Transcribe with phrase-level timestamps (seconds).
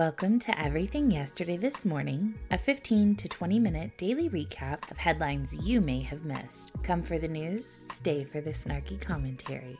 [0.00, 5.54] Welcome to Everything Yesterday This Morning, a 15 to 20 minute daily recap of headlines
[5.54, 6.72] you may have missed.
[6.82, 9.76] Come for the news, stay for the snarky commentary.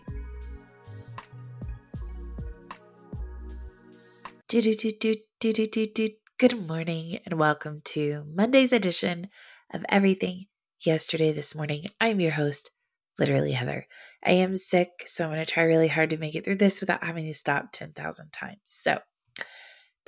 [6.38, 9.28] Good morning and welcome to Monday's edition
[9.72, 10.48] of Everything
[10.84, 11.86] Yesterday This Morning.
[11.98, 12.72] I'm your host,
[13.18, 13.86] literally Heather.
[14.22, 16.80] I am sick, so I'm going to try really hard to make it through this
[16.80, 18.58] without having to stop 10,000 times.
[18.64, 18.98] So,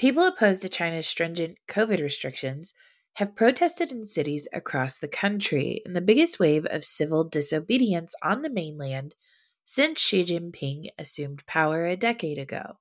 [0.03, 2.75] People opposed to China's stringent COVID restrictions
[3.19, 8.43] have protested in cities across the country in the biggest wave of civil disobedience on
[8.43, 9.15] the mainland
[9.65, 12.79] since Xi Jinping assumed power a decade ago.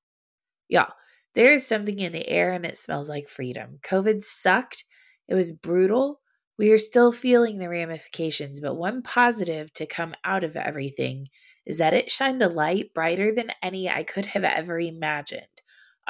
[0.67, 0.94] Y'all,
[1.35, 3.77] there is something in the air and it smells like freedom.
[3.83, 4.83] COVID sucked,
[5.27, 6.22] it was brutal.
[6.58, 11.27] We are still feeling the ramifications, but one positive to come out of everything
[11.67, 15.45] is that it shined a light brighter than any I could have ever imagined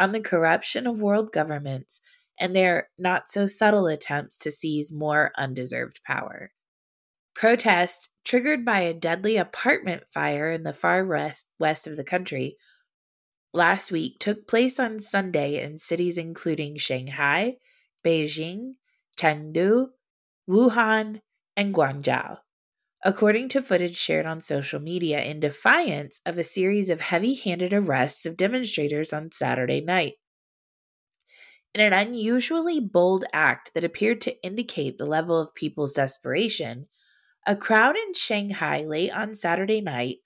[0.01, 2.01] on the corruption of world governments
[2.39, 6.51] and their not so subtle attempts to seize more undeserved power.
[7.35, 12.57] Protest, triggered by a deadly apartment fire in the far west, west of the country,
[13.53, 17.57] last week took place on Sunday in cities including Shanghai,
[18.04, 18.73] Beijing,
[19.20, 19.89] Chengdu,
[20.49, 21.21] Wuhan,
[21.55, 22.37] and Guangzhou
[23.04, 27.74] according to footage shared on social media in defiance of a series of heavy handed
[27.74, 30.13] arrests of demonstrators on Saturday night.
[31.74, 36.88] In an unusually bold act that appeared to indicate the level of people's desperation,
[37.48, 40.18] a crowd in Shanghai late on Saturday night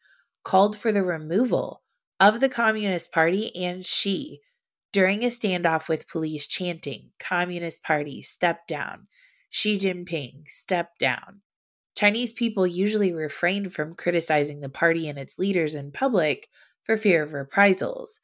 [0.43, 1.83] called for the removal
[2.19, 4.41] of the Communist Party and Xi
[4.91, 9.07] during a standoff with police chanting, Communist Party, step down,
[9.49, 11.41] Xi Jinping, step down.
[11.95, 16.49] Chinese people usually refrained from criticizing the party and its leaders in public
[16.83, 18.19] for fear of reprisals.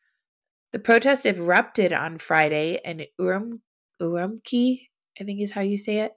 [0.72, 3.60] The protests erupted on Friday in Urum,
[4.02, 4.88] Urumqi,
[5.20, 6.12] I think is how you say it,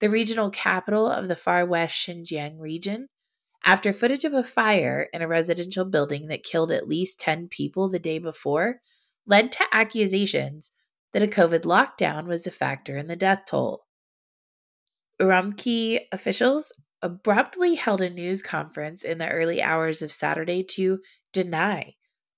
[0.00, 3.08] the regional capital of the far west Xinjiang region,
[3.64, 7.88] after footage of a fire in a residential building that killed at least 10 people
[7.88, 8.80] the day before
[9.26, 10.70] led to accusations
[11.12, 13.84] that a COVID lockdown was a factor in the death toll.
[15.20, 16.72] Urumqi officials
[17.02, 20.98] abruptly held a news conference in the early hours of Saturday to
[21.32, 21.94] deny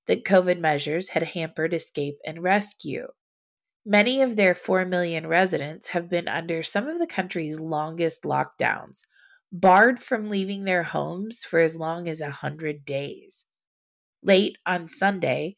[0.06, 3.06] that COVID measures had hampered escape and rescue.
[3.87, 9.03] Many of their 4 million residents have been under some of the country's longest lockdowns,
[9.53, 13.47] barred from leaving their homes for as long as 100 days.
[14.22, 15.56] Late on Sunday,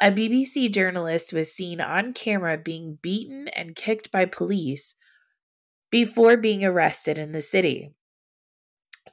[0.00, 4.94] a BBC journalist was seen on camera being beaten and kicked by police
[5.90, 7.92] before being arrested in the city.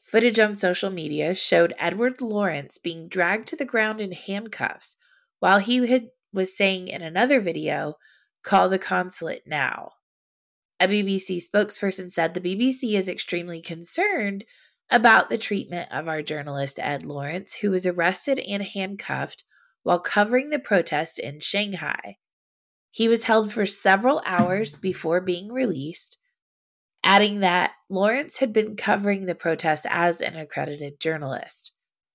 [0.05, 4.97] Footage on social media showed Edward Lawrence being dragged to the ground in handcuffs
[5.39, 7.95] while he had, was saying in another video,
[8.43, 9.93] Call the consulate now.
[10.79, 14.45] A BBC spokesperson said the BBC is extremely concerned
[14.91, 19.43] about the treatment of our journalist Ed Lawrence, who was arrested and handcuffed
[19.81, 22.17] while covering the protests in Shanghai.
[22.91, 26.19] He was held for several hours before being released,
[27.05, 31.71] adding that Lawrence had been covering the protest as an accredited journalist.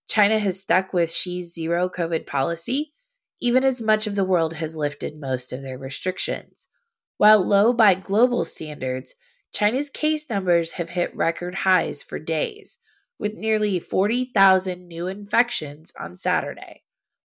[0.09, 2.93] China has stuck with Xi's zero COVID policy,
[3.41, 6.67] even as much of the world has lifted most of their restrictions.
[7.17, 9.15] While low by global standards,
[9.53, 12.79] China's case numbers have hit record highs for days,
[13.17, 16.83] with nearly 40,000 new infections on Saturday,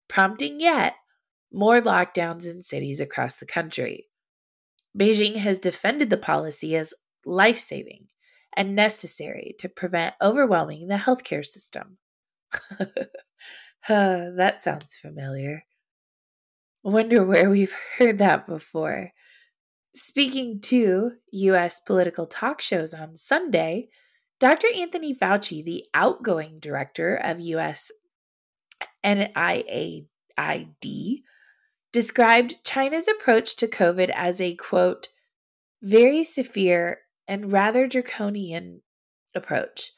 [0.07, 0.93] prompting yet
[1.51, 4.07] more lockdowns in cities across the country.
[4.97, 6.93] Beijing has defended the policy as
[7.25, 8.07] life saving,
[8.55, 11.97] and necessary to prevent overwhelming the healthcare system.
[13.87, 15.65] that sounds familiar.
[16.83, 19.11] Wonder where we've heard that before.
[19.95, 21.79] Speaking to U.S.
[21.79, 23.89] political talk shows on Sunday,
[24.39, 24.67] Dr.
[24.75, 27.91] Anthony Fauci, the outgoing director of U.S.
[29.05, 30.07] NIAID,
[31.93, 35.07] described China's approach to COVID as a quote,
[35.81, 38.81] very severe and rather draconian
[39.33, 39.91] approach.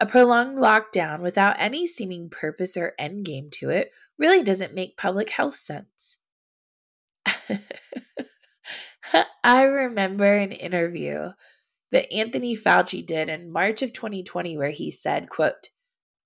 [0.00, 5.30] A prolonged lockdown without any seeming purpose or endgame to it really doesn't make public
[5.30, 6.18] health sense.
[9.44, 11.30] I remember an interview
[11.90, 15.68] that Anthony Fauci did in March of 2020 where he said, quote,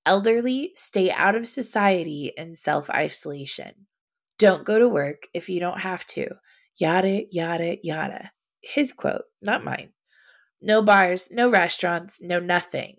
[0.07, 3.87] elderly stay out of society in self-isolation.
[4.39, 6.29] Don't go to work if you don't have to.
[6.79, 8.31] Yada, yada, yada.
[8.61, 9.91] His quote, not mine.
[10.67, 12.97] No bars, no restaurants, no nothing.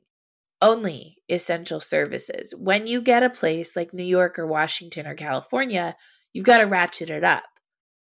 [0.62, 2.54] Only essential services.
[2.58, 5.98] When you get a place like New York or Washington or California,
[6.32, 7.44] you've got to ratchet it up.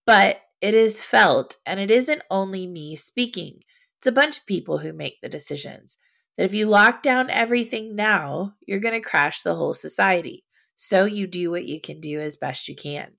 [0.06, 3.62] But it is felt, and it isn't only me speaking,
[3.98, 5.98] it's a bunch of people who make the decisions.
[6.38, 10.44] That if you lock down everything now, you're going to crash the whole society.
[10.76, 13.14] So you do what you can do as best you can.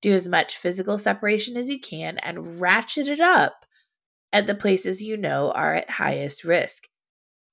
[0.00, 3.66] Do as much physical separation as you can and ratchet it up
[4.34, 6.88] at the places you know are at highest risk.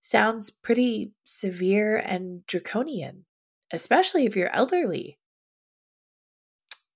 [0.01, 3.25] Sounds pretty severe and draconian,
[3.71, 5.19] especially if you're elderly.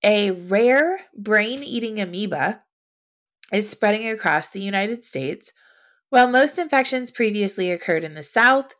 [0.03, 2.63] A rare brain eating amoeba
[3.53, 5.53] is spreading across the United States.
[6.09, 8.73] While most infections previously occurred in the South,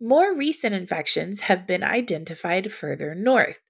[0.00, 3.60] more recent infections have been identified further north.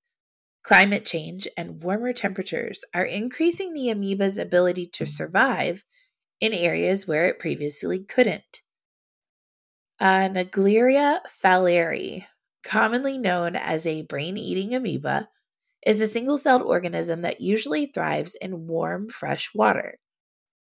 [0.63, 5.85] Climate change and warmer temperatures are increasing the amoeba's ability to survive
[6.41, 8.63] in areas where it previously couldn't.
[10.01, 12.25] Uh, Naegleria fowleri,
[12.65, 15.29] commonly known as a brain eating amoeba,
[15.87, 19.99] is a single celled organism that usually thrives in warm, fresh water.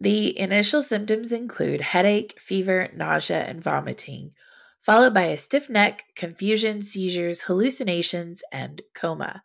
[0.00, 4.32] The initial symptoms include headache, fever, nausea, and vomiting,
[4.80, 9.42] followed by a stiff neck, confusion, seizures, hallucinations, and coma.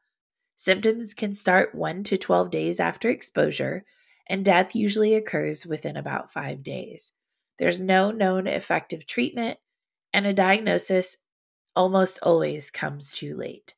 [0.56, 3.84] Symptoms can start 1 to 12 days after exposure,
[4.28, 7.12] and death usually occurs within about 5 days.
[7.58, 9.60] There's no known effective treatment,
[10.14, 11.18] and a diagnosis
[11.76, 13.76] almost always comes too late.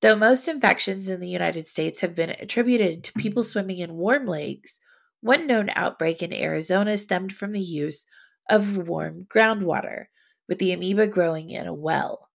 [0.00, 4.26] Though most infections in the United States have been attributed to people swimming in warm
[4.26, 4.78] lakes,
[5.20, 8.06] one known outbreak in Arizona stemmed from the use
[8.48, 10.06] of warm groundwater,
[10.48, 12.27] with the amoeba growing in a well.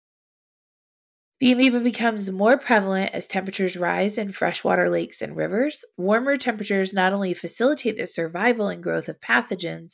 [1.41, 5.83] The amoeba becomes more prevalent as temperatures rise in freshwater lakes and rivers.
[5.97, 9.93] Warmer temperatures not only facilitate the survival and growth of pathogens,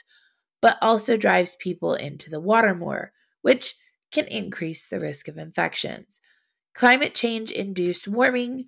[0.61, 3.13] but also drives people into the water more,
[3.43, 3.75] which
[4.11, 6.19] can increase the risk of infections.
[6.75, 8.65] Climate change induced warming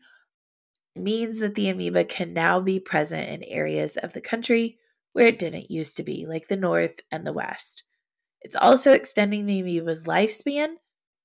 [0.96, 4.78] means that the amoeba can now be present in areas of the country
[5.12, 7.84] where it didn't used to be, like the North and the West.
[8.40, 10.76] It's also extending the amoeba's lifespan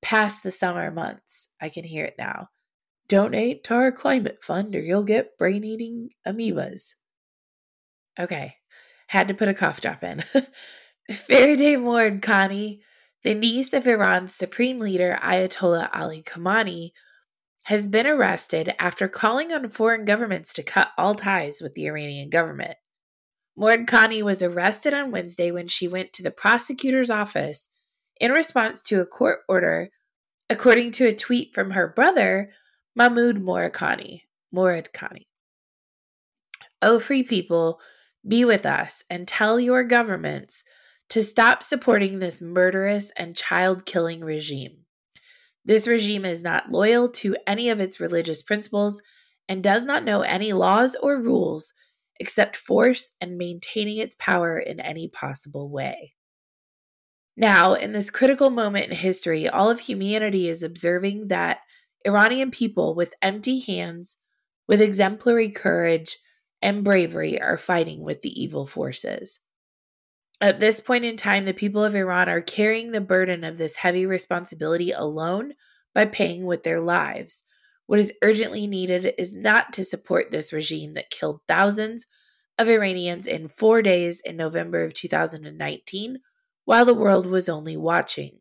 [0.04, 1.48] past the summer months.
[1.60, 2.50] I can hear it now.
[3.08, 6.94] Donate to our climate fund or you'll get brain eating amoebas.
[8.20, 8.56] Okay,
[9.08, 10.22] had to put a cough drop in.
[11.10, 12.80] Farideh Moradkhani
[13.24, 16.90] the niece of Iran's supreme leader Ayatollah Ali Khamenei
[17.62, 22.28] has been arrested after calling on foreign governments to cut all ties with the Iranian
[22.28, 22.76] government.
[23.58, 27.70] Moradkhani was arrested on Wednesday when she went to the prosecutor's office
[28.20, 29.90] in response to a court order,
[30.48, 32.50] according to a tweet from her brother,
[32.96, 34.22] Mahmoud Moradkhani.
[34.54, 35.26] Moradkhani.
[36.80, 37.80] O oh, free people,
[38.26, 40.64] be with us and tell your governments
[41.10, 44.84] to stop supporting this murderous and child killing regime.
[45.64, 49.02] This regime is not loyal to any of its religious principles
[49.48, 51.72] and does not know any laws or rules
[52.20, 56.14] except force and maintaining its power in any possible way.
[57.36, 61.58] Now, in this critical moment in history, all of humanity is observing that
[62.06, 64.18] Iranian people with empty hands,
[64.68, 66.18] with exemplary courage
[66.62, 69.40] and bravery, are fighting with the evil forces.
[70.40, 73.76] At this point in time, the people of Iran are carrying the burden of this
[73.76, 75.54] heavy responsibility alone
[75.94, 77.44] by paying with their lives.
[77.86, 82.06] What is urgently needed is not to support this regime that killed thousands
[82.58, 86.20] of Iranians in four days in November of 2019
[86.64, 88.40] while the world was only watching.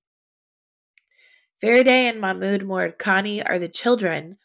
[1.63, 4.37] Farideh and Mahmoud Moradkhani are the children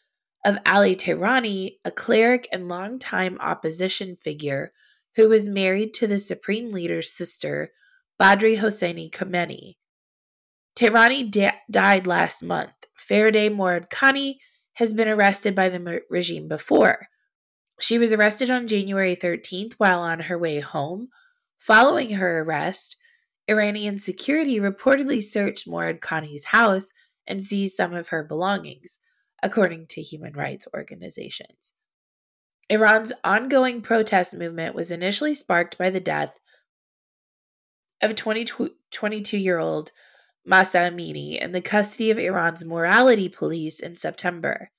[0.45, 4.71] of Ali Tehrani, a cleric and longtime opposition figure
[5.15, 7.71] who was married to the supreme leader's sister,
[8.19, 9.75] Badri Hosseini Khamenei.
[10.77, 12.71] Tehrani da- died last month.
[12.97, 14.35] Farideh Moradkhani
[14.73, 17.07] has been arrested by the regime before.
[17.81, 21.09] She was arrested on January 13th while on her way home
[21.59, 22.95] Following her arrest,
[23.49, 26.91] Iranian security reportedly searched Moradkhani's house
[27.25, 28.99] and seized some of her belongings,
[29.41, 31.73] according to human rights organizations.
[32.69, 36.39] Iran's ongoing protest movement was initially sparked by the death
[38.01, 39.91] of 22 year old
[40.45, 44.69] Mahsa Amini in the custody of Iran's morality police in September.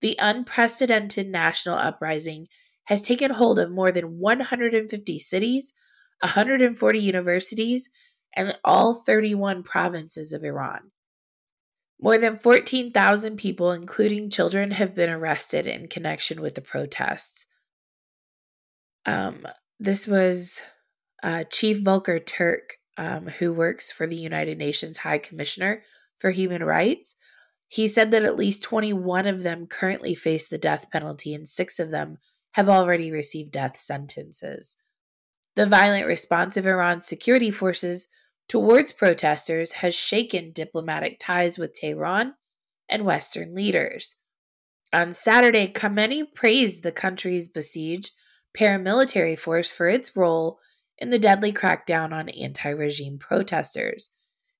[0.00, 2.48] The unprecedented national uprising
[2.84, 5.72] has taken hold of more than 150 cities,
[6.20, 7.88] 140 universities,
[8.36, 10.92] and all 31 provinces of Iran.
[12.00, 17.46] More than 14,000 people, including children, have been arrested in connection with the protests.
[19.06, 19.46] Um,
[19.80, 20.62] this was
[21.22, 25.82] uh, Chief Volker Turk, um, who works for the United Nations High Commissioner
[26.18, 27.16] for Human Rights.
[27.68, 31.78] He said that at least 21 of them currently face the death penalty, and six
[31.78, 32.18] of them
[32.52, 34.76] have already received death sentences.
[35.56, 38.08] The violent response of Iran's security forces
[38.48, 42.34] towards protesters has shaken diplomatic ties with Tehran
[42.88, 44.16] and Western leaders.
[44.92, 48.10] On Saturday, Khamenei praised the country's Basij
[48.56, 50.58] paramilitary force for its role
[50.98, 54.10] in the deadly crackdown on anti regime protesters.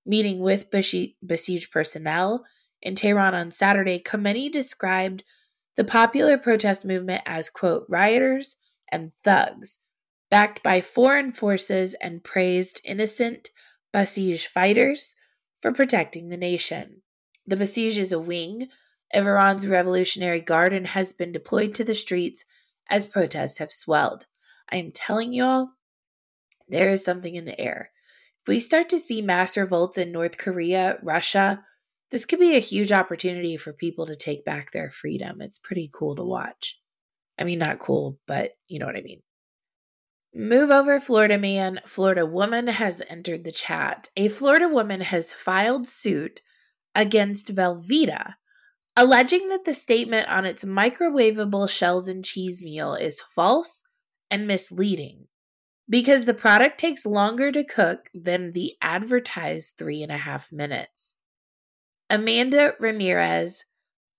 [0.05, 2.45] Meeting with Basij personnel
[2.83, 5.25] in Tehran on Saturday, Khamenei described
[5.77, 8.57] the popular protest movement as, quote, rioters
[8.91, 9.79] and thugs,
[10.31, 13.51] backed by foreign forces, and praised innocent
[13.97, 15.15] Basij fighters
[15.59, 17.01] for protecting the nation.
[17.47, 18.69] The Basij is a wing
[19.15, 22.45] of Iran's Revolutionary Guard and has been deployed to the streets
[22.91, 24.27] as protests have swelled.
[24.71, 25.71] I am telling y'all,
[26.69, 27.91] there is something in the air.
[28.43, 31.65] If we start to see mass revolts in North Korea, Russia,
[32.11, 35.41] this could be a huge opportunity for people to take back their freedom.
[35.41, 36.79] It's pretty cool to watch.
[37.39, 39.23] I mean, not cool, but you know what I mean.
[40.39, 41.81] Move over, Florida man.
[41.87, 44.11] Florida woman has entered the chat.
[44.19, 46.41] A Florida woman has filed suit
[46.95, 48.35] against Velveeta,
[48.95, 53.85] alleging that the statement on its microwavable shells and cheese meal is false
[54.31, 55.29] and misleading
[55.89, 61.17] because the product takes longer to cook than the advertised three and a half minutes.
[62.11, 63.65] Amanda Ramirez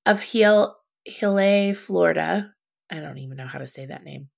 [0.03, 2.53] of Hill, Florida,
[2.89, 4.29] I don't even know how to say that name,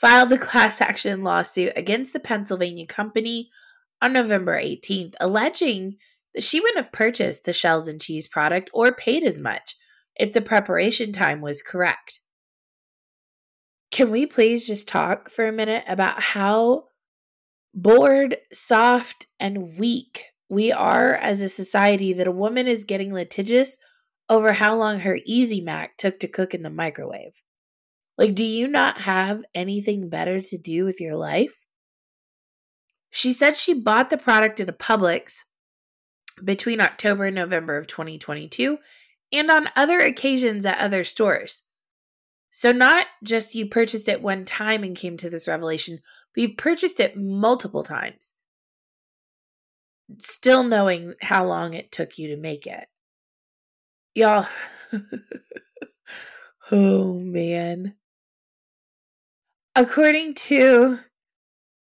[0.00, 3.50] filed the class action lawsuit against the Pennsylvania company
[4.00, 5.96] on November 18th, alleging
[6.34, 9.76] that she wouldn't have purchased the shells and cheese product or paid as much
[10.16, 12.20] if the preparation time was correct.
[13.90, 16.84] Can we please just talk for a minute about how
[17.74, 23.78] bored, soft, and weak we are as a society that a woman is getting litigious
[24.28, 27.42] over how long her Easy Mac took to cook in the microwave?
[28.18, 31.66] Like, do you not have anything better to do with your life?
[33.10, 35.44] She said she bought the product at a Publix
[36.44, 38.78] between October and November of 2022
[39.32, 41.64] and on other occasions at other stores.
[42.50, 46.00] So, not just you purchased it one time and came to this revelation,
[46.34, 48.34] but you've purchased it multiple times,
[50.18, 52.86] still knowing how long it took you to make it.
[54.14, 54.46] Y'all,
[56.72, 57.94] oh man.
[59.78, 60.98] According to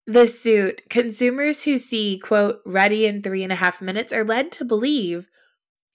[0.06, 4.52] the suit, consumers who see, quote, ready in three and a half minutes are led
[4.52, 5.30] to believe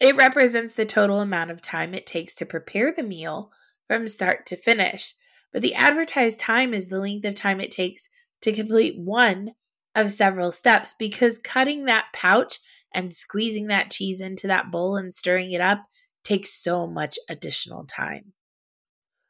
[0.00, 3.50] it represents the total amount of time it takes to prepare the meal
[3.86, 5.12] from start to finish.
[5.52, 8.08] But the advertised time is the length of time it takes
[8.40, 9.50] to complete one
[9.94, 12.60] of several steps because cutting that pouch
[12.94, 15.84] and squeezing that cheese into that bowl and stirring it up
[16.24, 18.32] takes so much additional time.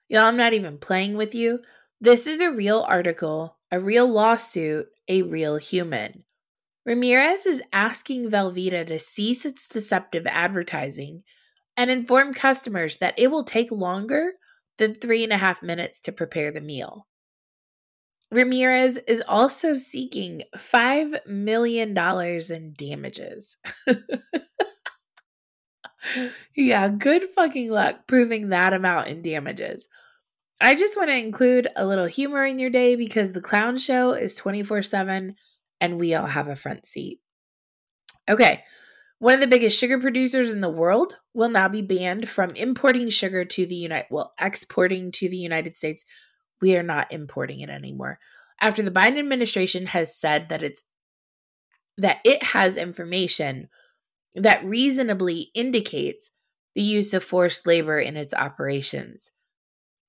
[0.09, 1.59] Y'all, I'm not even playing with you.
[2.03, 6.25] This is a real article, a real lawsuit, a real human.
[6.87, 11.25] Ramirez is asking Velveeta to cease its deceptive advertising
[11.77, 14.33] and inform customers that it will take longer
[14.79, 17.07] than three and a half minutes to prepare the meal.
[18.31, 23.59] Ramirez is also seeking $5 million in damages.
[26.57, 29.87] yeah, good fucking luck proving that amount in damages.
[30.61, 34.13] I just want to include a little humor in your day because the clown show
[34.13, 35.35] is 24 7
[35.81, 37.21] and we all have a front seat.
[38.29, 38.63] Okay,
[39.19, 43.09] one of the biggest sugar producers in the world will now be banned from importing
[43.09, 46.05] sugar to the United well, exporting to the United States.
[46.61, 48.19] We are not importing it anymore.
[48.61, 50.83] After the Biden administration has said that it's
[51.97, 53.69] that it has information
[54.35, 56.31] that reasonably indicates
[56.75, 59.31] the use of forced labor in its operations.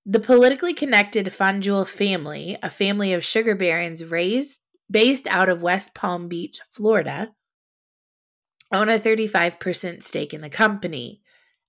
[0.06, 5.94] The politically connected Fanjul family, a family of sugar barons raised based out of West
[5.94, 7.34] Palm Beach, Florida,
[8.74, 11.22] own a 35% stake in the company.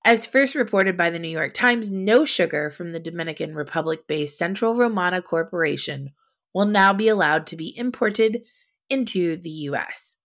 [0.05, 4.39] As first reported by the New York Times, no sugar from the Dominican Republic based
[4.39, 6.13] Central Romana Corporation
[6.55, 8.43] will now be allowed to be imported
[8.89, 10.17] into the U.S.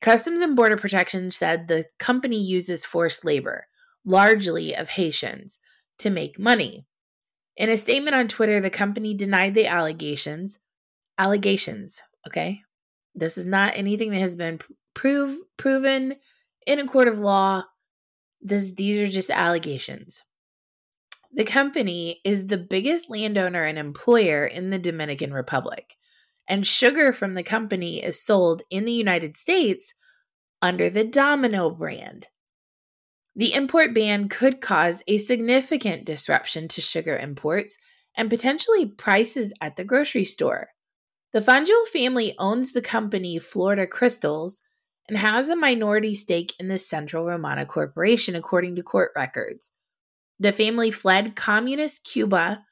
[0.00, 3.66] Customs and Border Protection said the company uses forced labor,
[4.04, 5.58] largely of Haitians,
[5.98, 6.86] to make money.
[7.56, 10.58] In a statement on Twitter, the company denied the allegations.
[11.18, 12.62] Allegations, okay?
[13.14, 14.58] This is not anything that has been
[14.94, 16.16] prove, proven
[16.66, 17.64] in a court of law.
[18.40, 20.22] This, these are just allegations.
[21.34, 25.94] The company is the biggest landowner and employer in the Dominican Republic,
[26.46, 29.94] and sugar from the company is sold in the United States
[30.60, 32.28] under the Domino brand.
[33.34, 37.78] The import ban could cause a significant disruption to sugar imports
[38.16, 40.68] and potentially prices at the grocery store.
[41.32, 44.62] The Fanjul family owns the company Florida Crystals
[45.08, 49.72] and has a minority stake in the Central Romana Corporation, according to court records.
[50.38, 52.64] The family fled communist Cuba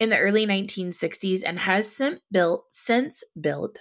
[0.00, 3.80] in the early 1960s and has since built, since built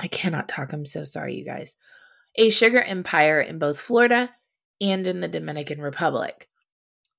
[0.00, 1.76] I cannot talk, I'm so sorry, you guys,
[2.36, 4.30] a sugar empire in both Florida
[4.80, 6.48] and in the Dominican Republic.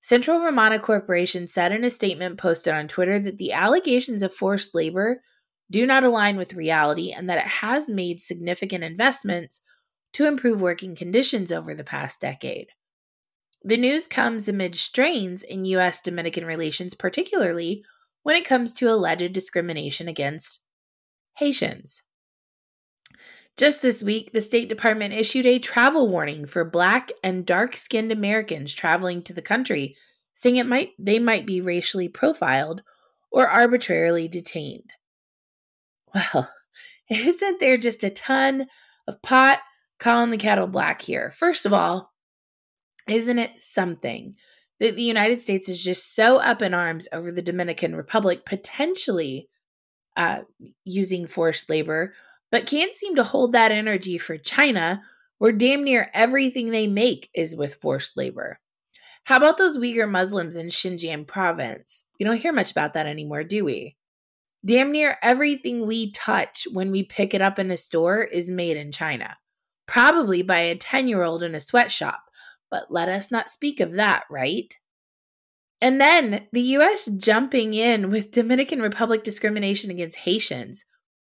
[0.00, 4.74] Central Romana Corporation said in a statement posted on Twitter that the allegations of forced
[4.74, 5.22] labor
[5.70, 9.62] do not align with reality and that it has made significant investments
[10.12, 12.68] to improve working conditions over the past decade.
[13.64, 16.00] The news comes amid strains in U.S.
[16.00, 17.84] Dominican relations, particularly
[18.22, 20.62] when it comes to alleged discrimination against
[21.34, 22.02] Haitians.
[23.56, 28.74] Just this week, the State Department issued a travel warning for black and dark-skinned Americans
[28.74, 29.96] traveling to the country,
[30.34, 32.82] saying it might they might be racially profiled
[33.30, 34.92] or arbitrarily detained.
[36.14, 36.50] Well,
[37.10, 38.66] isn't there just a ton
[39.08, 39.60] of pot
[39.98, 41.30] calling the kettle black here?
[41.30, 42.12] First of all,
[43.08, 44.34] isn't it something
[44.80, 49.48] that the United States is just so up in arms over the Dominican Republic potentially
[50.16, 50.40] uh,
[50.84, 52.12] using forced labor
[52.50, 55.02] but can't seem to hold that energy for China,
[55.38, 58.58] where damn near everything they make is with forced labor.
[59.24, 62.04] How about those Uyghur Muslims in Xinjiang province?
[62.18, 63.96] We don't hear much about that anymore, do we?
[64.64, 68.76] Damn near everything we touch when we pick it up in a store is made
[68.76, 69.36] in China,
[69.86, 72.20] probably by a 10 year old in a sweatshop,
[72.70, 74.74] but let us not speak of that, right?
[75.80, 80.84] And then the US jumping in with Dominican Republic discrimination against Haitians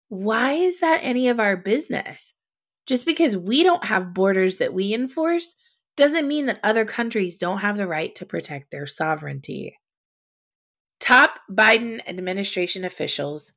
[0.08, 2.34] why is that any of our business?
[2.86, 5.56] Just because we don't have borders that we enforce
[5.96, 9.76] doesn't mean that other countries don't have the right to protect their sovereignty.
[11.00, 13.54] Top Biden administration officials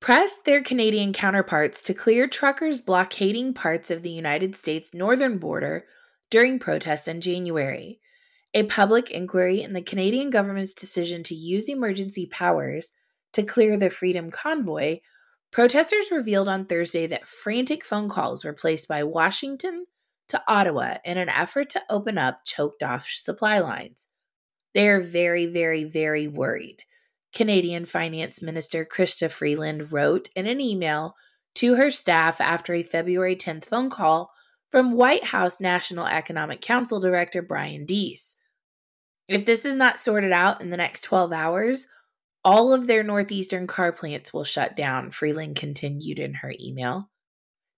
[0.00, 5.84] pressed their Canadian counterparts to clear truckers blockading parts of the United States northern border
[6.28, 8.00] during protests in January.
[8.52, 12.92] A public inquiry in the Canadian government's decision to use emergency powers
[13.32, 14.98] to clear the Freedom Convoy
[15.52, 19.84] Protesters revealed on Thursday that frantic phone calls were placed by Washington
[20.28, 24.08] to Ottawa in an effort to open up choked off supply lines.
[24.72, 26.84] They are very, very, very worried.
[27.34, 31.16] Canadian Finance Minister Chrystia Freeland wrote in an email
[31.56, 34.30] to her staff after a February 10th phone call
[34.70, 38.36] from White House National Economic Council Director Brian Deese.
[39.28, 41.88] If this is not sorted out in the next 12 hours,
[42.44, 47.10] all of their northeastern car plants will shut down, Freeland continued in her email.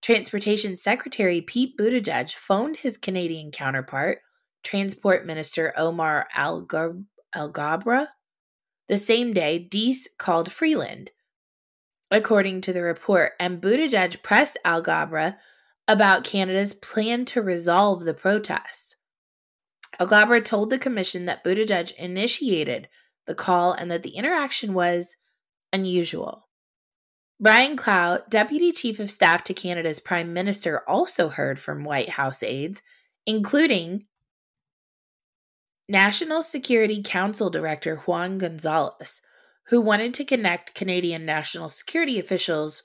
[0.01, 4.19] Transportation Secretary Pete Buttigieg phoned his Canadian counterpart,
[4.63, 8.07] Transport Minister Omar Alghabra.
[8.87, 11.11] The same day, Deese called Freeland.
[12.11, 15.37] According to the report, and Buttigieg pressed Alghabra
[15.87, 18.95] about Canada's plan to resolve the protests.
[19.99, 22.89] Alghabra told the commission that Buttigieg initiated
[23.27, 25.17] the call and that the interaction was
[25.73, 26.47] unusual.
[27.39, 32.41] Brian Clow, Deputy Chief of Staff to Canada's Prime Minister, also heard from White House
[32.41, 32.81] aides,
[33.25, 34.05] including
[35.89, 39.21] National Security Council Director Juan Gonzalez,
[39.67, 42.83] who wanted to connect Canadian national security officials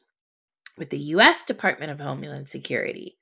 [0.76, 1.44] with the U.S.
[1.44, 3.18] Department of Homeland Security.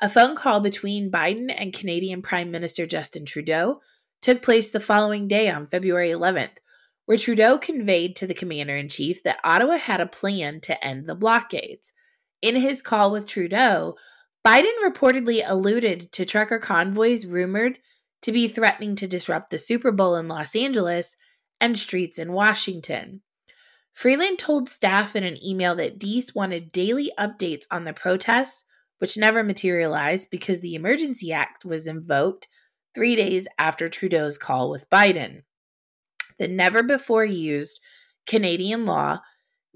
[0.00, 3.80] A phone call between Biden and Canadian Prime Minister Justin Trudeau
[4.20, 6.58] took place the following day on February 11th,
[7.06, 11.06] where Trudeau conveyed to the commander in chief that Ottawa had a plan to end
[11.06, 11.92] the blockades.
[12.42, 13.96] In his call with Trudeau,
[14.46, 17.78] Biden reportedly alluded to trucker convoys rumored
[18.22, 21.16] to be threatening to disrupt the Super Bowl in Los Angeles
[21.60, 23.22] and streets in Washington.
[23.92, 28.64] Freeland told staff in an email that Deese wanted daily updates on the protests,
[28.98, 32.46] which never materialized because the Emergency Act was invoked
[32.94, 35.42] three days after Trudeau's call with Biden.
[36.38, 37.80] The never before used
[38.26, 39.20] Canadian law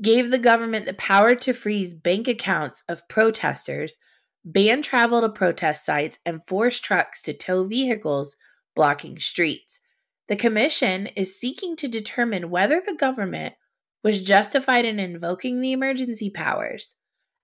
[0.00, 3.98] gave the government the power to freeze bank accounts of protesters,
[4.44, 8.36] ban travel to protest sites, and force trucks to tow vehicles
[8.74, 9.80] blocking streets.
[10.28, 13.54] The commission is seeking to determine whether the government
[14.02, 16.94] was justified in invoking the emergency powers.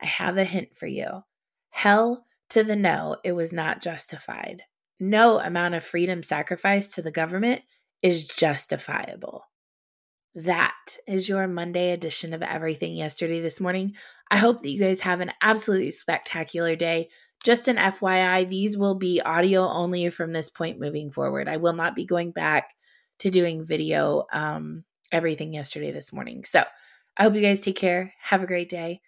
[0.01, 1.23] I have a hint for you.
[1.71, 4.63] Hell to the no, it was not justified.
[5.01, 7.63] No amount of freedom sacrificed to the government
[8.03, 9.45] is justifiable.
[10.35, 13.95] That is your Monday edition of Everything Yesterday This Morning.
[14.31, 17.09] I hope that you guys have an absolutely spectacular day.
[17.45, 21.49] Just an FYI, these will be audio only from this point moving forward.
[21.49, 22.75] I will not be going back
[23.21, 26.45] to doing video um, everything yesterday this morning.
[26.45, 26.63] So
[27.17, 28.13] I hope you guys take care.
[28.21, 29.01] Have a great day,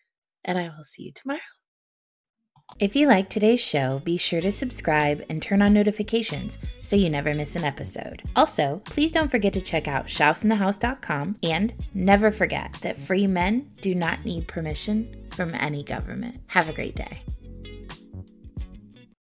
[0.44, 1.40] and I will see you tomorrow.
[2.78, 7.10] If you like today's show, be sure to subscribe and turn on notifications so you
[7.10, 8.22] never miss an episode.
[8.34, 13.94] Also, please don't forget to check out shouseinthehouse.com and never forget that free men do
[13.94, 16.40] not need permission from any government.
[16.46, 17.22] Have a great day.